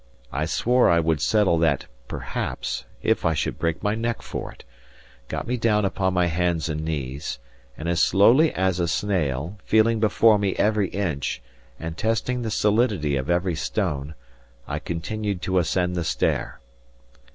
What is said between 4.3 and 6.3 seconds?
it; got me down upon my